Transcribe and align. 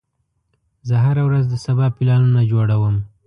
زه 0.87 0.95
هره 1.05 1.23
ورځ 1.27 1.45
د 1.49 1.55
سبا 1.65 1.87
پلانونه 1.97 2.41
جوړوم. 2.51 2.95